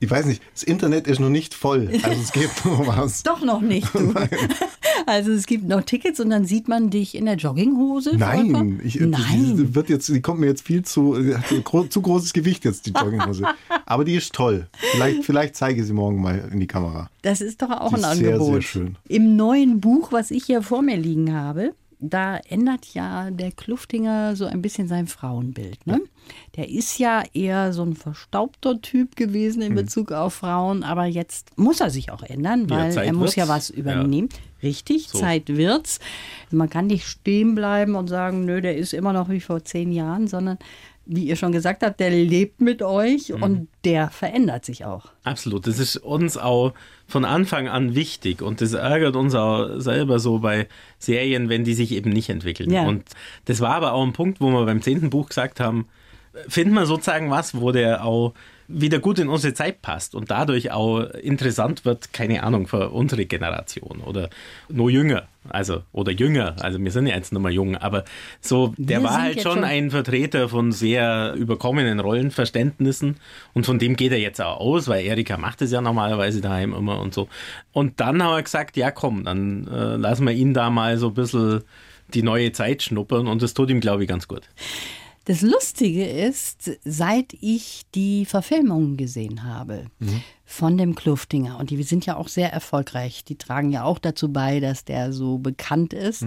[0.00, 3.22] Ich weiß nicht, das Internet ist noch nicht voll, also es geht nur was.
[3.22, 3.88] Doch noch nicht.
[5.06, 8.16] Also es gibt noch Tickets und dann sieht man dich in der Jogginghose.
[8.16, 9.56] Nein, ich, Nein.
[9.56, 11.16] Die, wird jetzt, die kommt mir jetzt viel zu,
[11.90, 13.44] zu großes Gewicht jetzt, die Jogginghose.
[13.86, 14.68] Aber die ist toll.
[14.92, 17.10] Vielleicht, vielleicht zeige ich sie morgen mal in die Kamera.
[17.22, 18.52] Das ist doch auch Die ein ist sehr, Angebot.
[18.52, 18.96] sehr schön.
[19.08, 21.74] Im neuen Buch, was ich hier vor mir liegen habe,
[22.10, 25.86] da ändert ja der Kluftinger so ein bisschen sein Frauenbild.
[25.86, 26.00] Ne?
[26.56, 29.66] Der ist ja eher so ein verstaubter Typ gewesen Mhm.
[29.66, 33.12] in Bezug auf Frauen, aber jetzt muss er sich auch ändern, Ja, weil Zeit er
[33.12, 33.70] muss ja wird's.
[33.70, 34.28] was übernehmen.
[34.62, 35.18] Richtig, So.
[35.18, 35.98] Zeit wird's.
[36.50, 39.92] Man kann nicht stehen bleiben und sagen, nö, der ist immer noch wie vor zehn
[39.92, 40.58] Jahren, sondern
[41.06, 43.42] wie ihr schon gesagt habt, der lebt mit euch Mhm.
[43.42, 45.06] und der verändert sich auch.
[45.22, 45.66] Absolut.
[45.66, 46.72] Das ist uns auch
[47.06, 50.66] von Anfang an wichtig und das ärgert uns auch selber so bei
[50.98, 52.70] Serien, wenn die sich eben nicht entwickeln.
[52.70, 52.84] Ja.
[52.84, 53.04] Und
[53.44, 55.86] das war aber auch ein Punkt, wo wir beim zehnten Buch gesagt haben,
[56.48, 58.32] finden wir sozusagen was, wo der auch
[58.68, 63.26] wieder gut in unsere Zeit passt und dadurch auch interessant wird, keine Ahnung, für unsere
[63.26, 64.30] Generation oder
[64.68, 68.04] nur jünger, also oder jünger, also wir sind ja jetzt nicht mehr jung, aber
[68.40, 73.16] so, der Wir war halt schon schon- ein Vertreter von sehr überkommenen Rollenverständnissen
[73.52, 76.72] und von dem geht er jetzt auch aus, weil Erika macht es ja normalerweise daheim
[76.74, 77.28] immer und so.
[77.72, 81.08] Und dann haben wir gesagt, ja komm, dann äh, lassen wir ihn da mal so
[81.08, 81.62] ein bisschen
[82.14, 84.42] die neue Zeit schnuppern und das tut ihm, glaube ich, ganz gut.
[85.26, 89.86] Das Lustige ist, seit ich die Verfilmungen gesehen habe
[90.44, 94.30] von dem Kluftinger, und die sind ja auch sehr erfolgreich, die tragen ja auch dazu
[94.30, 96.26] bei, dass der so bekannt ist,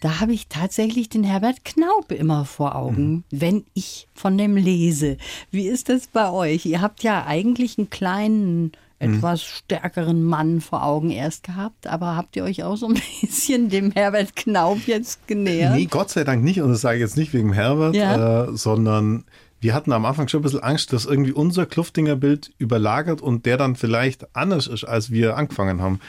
[0.00, 5.18] da habe ich tatsächlich den Herbert Knaub immer vor Augen, wenn ich von dem lese.
[5.50, 6.64] Wie ist das bei euch?
[6.64, 12.34] Ihr habt ja eigentlich einen kleinen etwas stärkeren Mann vor Augen erst gehabt, aber habt
[12.36, 15.74] ihr euch auch so ein bisschen dem Herbert Knaub jetzt genähert?
[15.76, 16.60] Nee, Gott sei Dank nicht.
[16.60, 18.44] Und das sage ich jetzt nicht wegen Herbert, Ja.
[18.44, 19.24] äh, sondern
[19.60, 23.46] wir hatten am Anfang schon ein bisschen Angst, dass irgendwie unser Kluftinger Bild überlagert und
[23.46, 26.00] der dann vielleicht anders ist, als wir angefangen haben.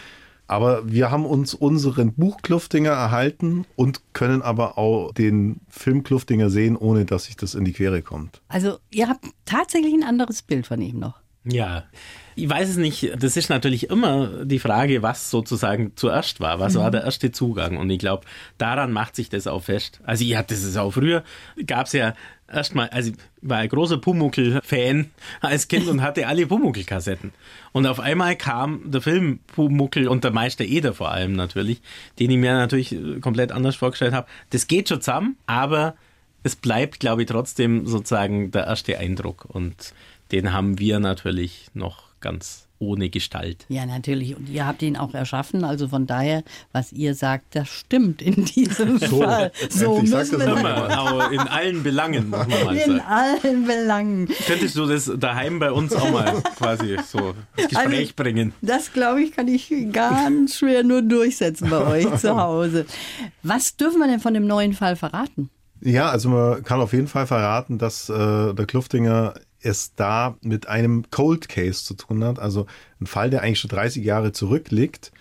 [0.48, 7.06] Aber wir haben uns unseren Buchkluftinger erhalten und können aber auch den Filmkluftinger sehen, ohne
[7.06, 8.42] dass sich das in die Quere kommt.
[8.48, 11.20] Also ihr habt tatsächlich ein anderes Bild von ihm noch.
[11.46, 11.84] Ja,
[12.36, 13.12] ich weiß es nicht.
[13.22, 16.60] Das ist natürlich immer die Frage, was sozusagen zuerst war.
[16.60, 17.78] Was war der erste Zugang?
[17.78, 18.26] Und ich glaube,
[18.58, 20.00] daran macht sich das auch fest.
[20.04, 21.24] Also ich hatte das auch früher,
[21.66, 22.14] gab es ja
[22.52, 27.32] erstmal, also ich war ein großer Pumuckl-Fan als Kind und hatte alle Pumuckl-Kassetten.
[27.72, 31.82] Und auf einmal kam der Film Pumuckl und der Meister Eder vor allem natürlich,
[32.20, 34.28] den ich mir natürlich äh, komplett anders vorgestellt habe.
[34.50, 35.96] Das geht schon zusammen, aber
[36.44, 39.46] es bleibt, glaube ich, trotzdem sozusagen der erste Eindruck.
[39.48, 39.94] Und
[40.32, 43.66] den haben wir natürlich noch ganz ohne Gestalt.
[43.68, 44.38] Ja, natürlich.
[44.38, 45.66] Und ihr habt ihn auch erschaffen.
[45.66, 49.52] Also von daher, was ihr sagt, das stimmt in diesem Fall.
[49.70, 50.60] So sagt müssen das.
[50.60, 53.02] Immer, auch in allen Belangen, muss man mal In sagen.
[53.02, 54.30] allen Belangen.
[54.48, 58.54] Könntest du das daheim bei uns auch mal quasi so ins Gespräch Also- bringen?
[58.62, 62.86] Das, glaube ich, kann ich ganz schwer nur durchsetzen bei euch zu Hause.
[63.44, 65.50] Was dürfen wir denn von dem neuen Fall verraten?
[65.82, 70.68] Ja, also man kann auf jeden Fall verraten, dass äh, der Kluftinger es da mit
[70.68, 72.40] einem Cold Case zu tun hat.
[72.40, 72.66] Also
[73.00, 75.12] ein Fall, der eigentlich schon 30 Jahre zurückliegt.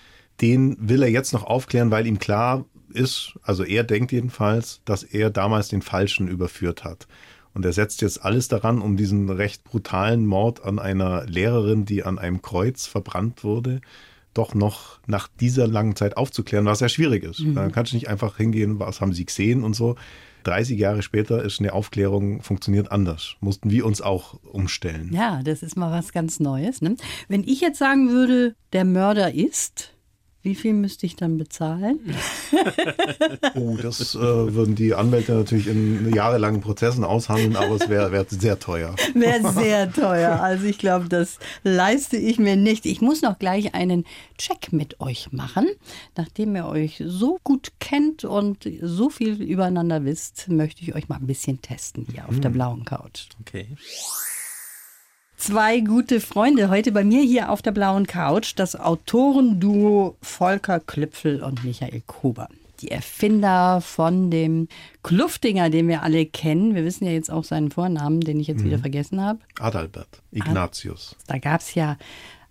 [0.41, 5.03] Den will er jetzt noch aufklären, weil ihm klar ist, also er denkt jedenfalls, dass
[5.03, 7.07] er damals den Falschen überführt hat.
[7.55, 12.05] Und er setzt jetzt alles daran, um diesen recht brutalen Mord an einer Lehrerin, die
[12.05, 13.81] an einem Kreuz verbrannt wurde,
[14.33, 17.41] doch noch nach dieser langen Zeit aufzuklären, was ja schwierig ist.
[17.55, 19.97] Da kannst du nicht einfach hingehen, was haben sie gesehen und so.
[20.49, 23.37] 30 Jahre später ist eine Aufklärung funktioniert anders.
[23.41, 25.11] Mussten wir uns auch umstellen.
[25.13, 26.81] Ja, das ist mal was ganz Neues.
[26.81, 26.97] Ne?
[27.29, 29.93] Wenn ich jetzt sagen würde, der Mörder ist,
[30.49, 32.01] wie viel müsste ich dann bezahlen?
[33.55, 38.25] Oh, das äh, würden die Anwälte natürlich in jahrelangen Prozessen aushandeln, aber es wäre wär
[38.29, 38.95] sehr teuer.
[39.15, 40.41] Wäre sehr teuer.
[40.41, 42.87] Also ich glaube, das leiste ich mir nicht.
[42.87, 44.05] Ich muss noch gleich einen
[44.39, 45.69] Check mit euch machen.
[46.17, 51.17] Nachdem ihr euch so gut kennt und so viel übereinander wisst, möchte ich euch mal
[51.17, 53.29] ein bisschen testen hier auf der blauen Couch.
[53.41, 53.67] Okay.
[55.39, 61.45] Zwei gute Freunde heute bei mir hier auf der blauen Couch, das Autorenduo Volker Klüpfel
[61.45, 62.49] und Michael Kober.
[62.81, 64.67] Die Erfinder von dem
[65.05, 66.75] Kluftinger, den wir alle kennen.
[66.75, 69.39] Wir wissen ja jetzt auch seinen Vornamen, den ich jetzt wieder vergessen habe.
[69.61, 71.15] Adalbert, Ignatius.
[71.29, 71.97] Da gab es ja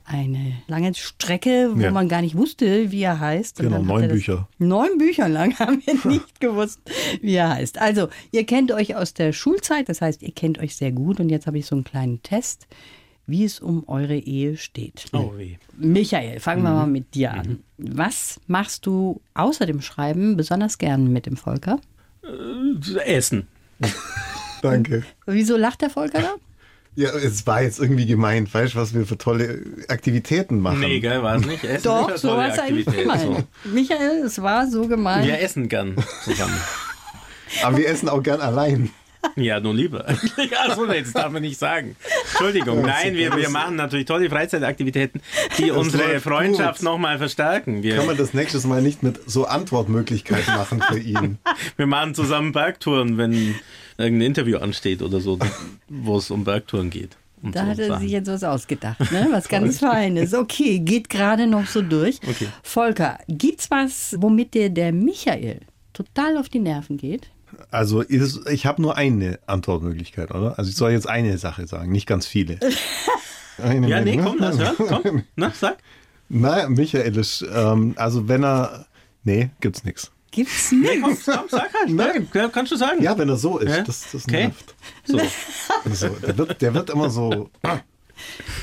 [0.09, 1.91] eine lange Strecke, wo Ja.
[1.91, 3.59] man gar nicht wusste, wie er heißt.
[3.59, 4.47] Und Genau, neun er Bücher.
[4.57, 6.79] Neun Bücher lang haben wir nicht gewusst,
[7.21, 7.77] wie er heißt.
[7.79, 11.19] Also, ihr kennt euch aus der Schulzeit, das heißt, ihr kennt euch sehr gut.
[11.19, 12.67] Und jetzt habe ich so einen kleinen Test,
[13.25, 15.05] wie es um eure Ehe steht.
[15.11, 15.57] Oh weh.
[15.77, 17.59] Michael, fangen wir mal mit dir an.
[17.77, 21.79] Was machst du außer dem Schreiben besonders gern mit dem Volker?
[23.05, 23.47] Essen.
[24.61, 25.03] Danke.
[25.25, 26.35] Wieso lacht der Volker da?
[26.97, 30.79] Ja, es war jetzt irgendwie gemeint, weißt du, was wir für tolle Aktivitäten machen.
[30.79, 31.63] Nee, gell, war es nicht?
[31.63, 33.45] Essen ist Doch, so war es eigentlich gemeint.
[33.65, 35.23] Michael, es war so gemeint.
[35.27, 36.59] Wir essen gern zusammen.
[37.61, 38.89] Aber wir essen auch gern allein.
[39.37, 40.05] Ja, nur lieber.
[40.07, 41.95] Achso, das darf man nicht sagen.
[42.31, 42.81] Entschuldigung.
[42.81, 45.21] Nein, wir, wir machen natürlich tolle Freizeitaktivitäten,
[45.59, 47.83] die unsere läuft Freundschaft nochmal verstärken.
[47.83, 51.37] Wir, Kann man das nächstes Mal nicht mit so Antwortmöglichkeiten machen für ihn?
[51.77, 53.55] wir machen zusammen Bergtouren, wenn
[53.97, 55.37] irgendein Interview ansteht oder so,
[55.87, 57.15] wo es um Bergtouren geht.
[57.43, 58.01] Und Da hat er Sachen.
[58.01, 59.27] sich jetzt was ausgedacht, ne?
[59.29, 60.33] Was ganz Feines.
[60.33, 62.19] Okay, geht gerade noch so durch.
[62.27, 62.47] Okay.
[62.63, 65.59] Volker, gibt's was, womit dir der Michael
[65.93, 67.29] total auf die Nerven geht?
[67.71, 70.57] Also ist, ich habe nur eine Antwortmöglichkeit, oder?
[70.57, 72.59] Also ich soll jetzt eine Sache sagen, nicht ganz viele.
[73.61, 74.23] Eine Ja, nee, Menge.
[74.23, 74.75] komm, lass hören.
[74.77, 75.77] Komm, na, sag.
[76.29, 78.85] Na, Michael ist, ähm, also wenn er,
[79.23, 80.11] nee, gibt's nichts.
[80.29, 81.01] Gibt's Nee, nicht.
[81.01, 81.89] komm, komm, sag halt.
[81.89, 82.27] Nein.
[82.35, 83.01] Ja, Kannst du sagen.
[83.01, 83.81] Ja, wenn er so ist, Ja?
[83.81, 84.47] das, das Okay.
[84.47, 84.75] nervt.
[85.05, 85.19] So.
[85.85, 87.49] Also, der, wird, der wird immer so,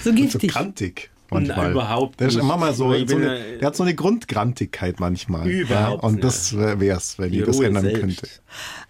[0.03, 1.11] So so giftig.
[1.35, 1.73] Kantig Na, manchmal.
[1.73, 2.43] überhaupt Der ist nicht.
[2.45, 5.49] immer mal so, Ich so eine, ja- der hat so eine Grundgrantigkeit manchmal.
[5.49, 6.25] Überhaupt ja, und nicht.
[6.25, 8.01] das wär's, wenn Die ich das Ruhe ändern selbst.
[8.01, 8.29] könnte.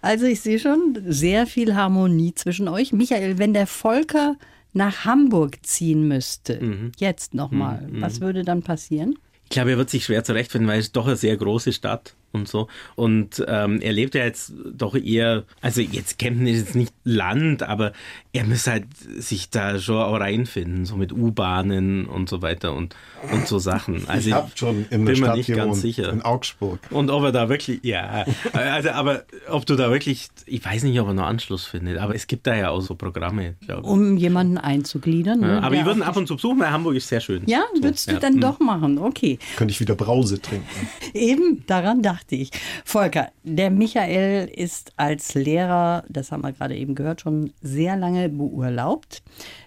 [0.01, 2.93] Also ich sehe schon sehr viel Harmonie zwischen euch.
[2.93, 4.35] Michael, wenn der Volker
[4.73, 6.91] nach Hamburg ziehen müsste, Mhm.
[6.97, 9.17] jetzt nochmal, was würde dann passieren?
[9.45, 12.47] Ich glaube, er wird sich schwer zurechtfinden, weil es doch eine sehr große Stadt und
[12.47, 12.67] so.
[12.95, 17.63] Und ähm, er lebt ja jetzt doch eher, also jetzt Kempten ist jetzt nicht Land,
[17.63, 17.93] aber
[18.33, 18.85] er muss halt
[19.17, 22.95] sich da schon auch reinfinden, so mit U-Bahnen und so weiter und,
[23.31, 24.07] und so Sachen.
[24.09, 26.11] Also ich habe schon in der bin mir Stadt nicht gewohnt, ganz sicher.
[26.11, 26.79] in Augsburg.
[26.89, 30.99] Und ob er da wirklich, ja, also aber ob du da wirklich, ich weiß nicht,
[30.99, 33.87] ob er noch Anschluss findet, aber es gibt da ja auch so Programme, glaube ich.
[33.87, 35.39] Um jemanden einzugliedern.
[35.39, 35.47] ne?
[35.47, 37.19] Ja, aber der ich würde ihn auf ab und zu besuchen, weil Hamburg ist sehr
[37.21, 37.43] schön.
[37.45, 38.19] Ja, So, würdest du ja.
[38.19, 38.41] dann Hm.
[38.41, 38.97] doch machen.
[38.97, 39.37] Okay.
[39.57, 40.65] Könnte ich wieder Brause trinken.
[41.13, 42.51] Eben, daran dachte ich.
[42.83, 48.29] Volker, der Michael ist als Lehrer, das haben wir gerade eben gehört, schon sehr lange
[48.29, 49.21] beurlaubt.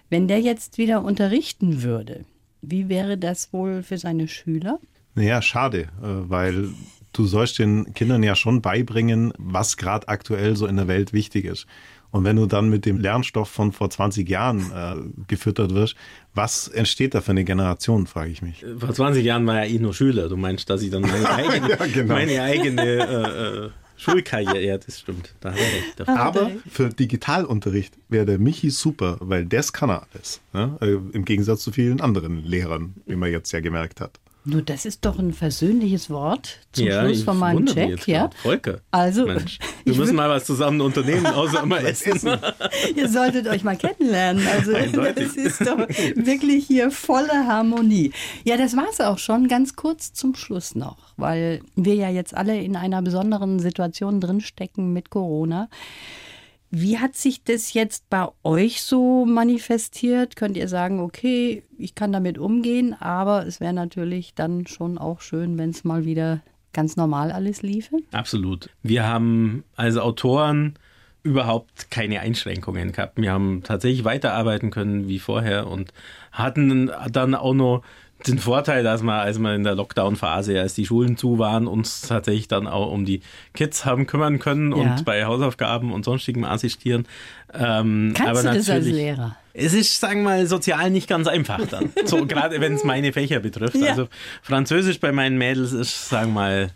[0.09, 2.25] Wenn der jetzt wieder unterrichten würde,
[2.61, 4.79] wie wäre das wohl für seine Schüler?
[5.15, 6.69] Naja, schade, äh, weil
[7.13, 11.45] du sollst den Kindern ja schon beibringen, was gerade aktuell so in der Welt wichtig
[11.45, 11.67] ist.
[12.11, 14.95] Und wenn du dann mit dem Lernstoff von vor 20 Jahren äh,
[15.27, 15.95] gefüttert wirst,
[16.33, 18.65] was entsteht da für eine Generation, frage ich mich.
[18.79, 20.27] Vor 20 Jahren war er eh nur Schüler.
[20.29, 22.13] Du meinst, dass ich dann meine eigene, Ja, genau.
[22.15, 25.35] meine eigene äh, äh, Schulkarriere, ja, das stimmt.
[25.41, 25.93] Da hat er recht.
[25.97, 30.39] Da- Aber für Digitalunterricht wäre der Michi super, weil das kann er alles.
[30.53, 30.77] Ne?
[30.81, 34.19] Äh, Im Gegensatz zu vielen anderen Lehrern, wie man jetzt ja gemerkt hat.
[34.49, 38.07] Nur das ist doch ein versöhnliches Wort zum ja, Schluss von meinem Check.
[38.07, 38.21] Ja?
[38.21, 38.35] grad.
[38.35, 38.81] Volker.
[38.91, 42.39] Also, Mensch, wir müssen mal was zusammen unternehmen, außer immer essen.
[42.95, 44.45] Ihr solltet euch mal kennenlernen.
[44.47, 45.27] Also Eindeutig.
[45.27, 48.11] das ist doch wirklich hier volle Harmonie.
[48.43, 49.47] Ja, das war's auch schon.
[49.47, 54.93] Ganz kurz zum Schluss noch, weil wir ja jetzt alle in einer besonderen Situation drinstecken
[54.93, 55.69] mit Corona.
[56.71, 60.35] Wie hat sich das jetzt bei euch so manifestiert?
[60.35, 65.21] Könnt ihr sagen, okay, ich kann damit umgehen, aber es wäre natürlich dann schon auch
[65.21, 67.97] schön, wenn es mal wieder ganz normal alles liefe?
[68.11, 68.69] Absolut.
[68.83, 70.75] Wir haben als Autoren
[71.23, 73.19] überhaupt keine Einschränkungen gehabt.
[73.19, 75.91] Wir haben tatsächlich weiterarbeiten können wie vorher und
[76.31, 77.83] hatten dann auch noch
[78.27, 82.01] den Vorteil, dass wir, als wir in der Lockdown-Phase, als die Schulen zu waren, uns
[82.01, 83.21] tatsächlich dann auch um die
[83.53, 84.77] Kids haben kümmern können Ja.
[84.77, 87.05] und bei Hausaufgaben und sonstigem assistieren.
[87.53, 89.35] Ähm, Kannst aber du das als Lehrer?
[89.53, 91.89] Es ist, sagen wir mal, sozial nicht ganz einfach dann.
[92.05, 93.75] So, gerade wenn es meine Fächer betrifft.
[93.75, 93.91] Ja.
[93.91, 94.07] Also
[94.41, 96.71] Französisch bei meinen Mädels ist, sagen wir mal,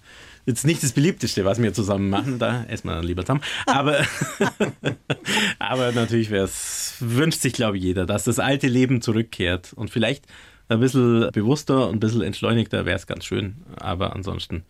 [0.46, 2.40] jetzt nicht das beliebteste, was wir zusammen machen.
[2.40, 3.42] Da essen wir dann lieber zusammen.
[3.66, 4.00] Aber,
[5.60, 9.74] aber natürlich wünscht sich, glaube ich, jeder, dass das alte Leben zurückkehrt.
[9.74, 10.26] Und vielleicht
[10.74, 13.56] ein bisschen bewusster und ein bisschen entschleunigter wäre es ganz schön.
[13.78, 14.64] Aber ansonsten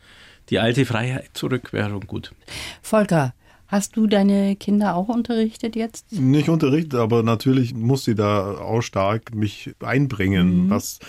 [0.50, 2.34] die alte Freiheit zurück wäre schon gut.
[2.82, 3.34] Volker,
[3.68, 6.12] hast du deine Kinder auch unterrichtet jetzt?
[6.12, 11.00] Nicht unterrichtet, aber natürlich muss sie da auch stark mich einbringen, was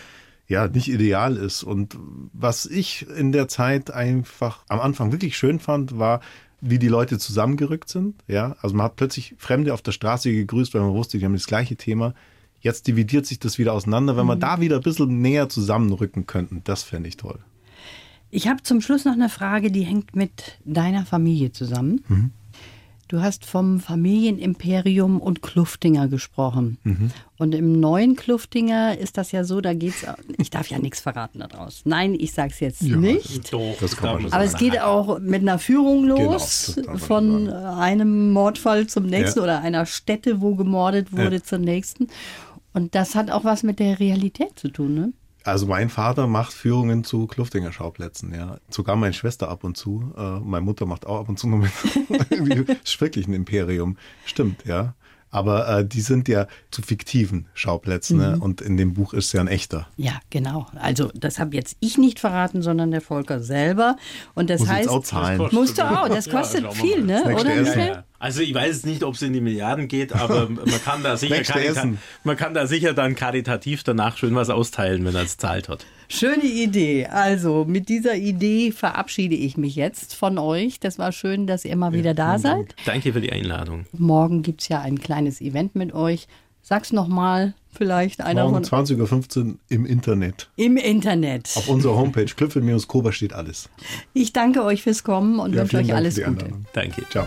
[0.47, 1.63] ja nicht ideal ist.
[1.63, 1.97] Und
[2.33, 6.21] was ich in der Zeit einfach am Anfang wirklich schön fand, war,
[6.61, 8.23] wie die Leute zusammengerückt sind.
[8.27, 11.35] Ja, also man hat plötzlich Fremde auf der Straße gegrüßt, weil man wusste, die haben
[11.35, 12.15] das gleiche Thema.
[12.65, 14.17] Jetzt dividiert sich das wieder auseinander.
[14.17, 17.39] Wenn wir da wieder ein bisschen näher zusammenrücken könnten, das fände ich toll.
[18.31, 22.33] Ich habe zum Schluss noch eine Frage, die hängt mit deiner Familie zusammen.
[23.09, 26.79] Du hast vom Familienimperium und Kluftinger gesprochen.
[26.85, 27.11] Mhm.
[27.37, 30.07] Und im neuen Kluftinger ist das ja so, da geht's.
[30.39, 31.83] Ich darf ja nichts verraten daraus.
[31.85, 33.53] Nein, ich sag's jetzt Ja, nicht.
[33.53, 37.51] Doch, Das kann man schon Aber es geht auch mit einer Führung los, Genau, von
[37.51, 39.45] einem Mordfall zum nächsten Ja.
[39.45, 41.43] oder einer Stätte, wo gemordet wurde, Ja.
[41.43, 42.09] zum nächsten.
[42.75, 45.13] Und das hat auch was mit der Realität zu tun, ne?
[45.45, 48.59] Also mein Vater macht Führungen zu Kluftinger Schauplätzen, ja.
[48.71, 50.13] Sogar meine Schwester ab und zu.
[50.17, 51.71] Äh, meine Mutter macht auch ab und zu noch mit.
[52.85, 53.97] Ist wirklich ein Imperium.
[54.25, 54.95] Stimmt, ja.
[55.31, 58.19] Aber äh, die sind ja zu fiktiven Schauplätzen.
[58.19, 58.23] Mhm.
[58.23, 58.39] Ne?
[58.39, 59.89] Und in dem Buch ist ja ein echter.
[59.97, 60.69] Ja, genau.
[60.77, 63.97] Also das habe jetzt ich nicht verraten, sondern der Volker selber.
[64.35, 65.41] Und das Muss jetzt heißt, auch zahlen.
[65.41, 66.09] Das musst du auch.
[66.09, 67.25] Das Ja, kostet wir viel, ne?
[67.25, 67.65] Oder Essen.
[67.65, 68.04] Michael?
[68.25, 68.27] Ja.
[68.27, 71.17] Also ich weiß jetzt nicht, ob es in die Milliarden geht, aber man kann da
[71.17, 71.89] sicher karita
[72.25, 75.85] man kann da sicher dann karitativ danach schön was austeilen, wenn er es zahlt hat.
[76.09, 77.07] Schöne Idee.
[77.07, 80.81] Also mit dieser Idee verabschiede ich mich jetzt von euch.
[80.81, 82.75] Das war schön, dass ihr mal wieder da seid.
[82.87, 83.87] Danke für die Einladung.
[83.93, 86.27] Morgen gibt es ja ein kleines Event mit euch.
[86.63, 90.49] Sag's nochmal, vielleicht einer Morgen von 20.15 Uhr im Internet.
[90.57, 91.51] im Internet.
[91.57, 93.69] Auf unserer Homepage klüppel-kober steht alles.
[94.15, 96.27] Ich danke euch fürs Kommen und Ja, wünsche euch Dank alles Gute.
[96.29, 96.67] Einladung.
[96.73, 97.03] Danke.
[97.11, 97.27] Ciao.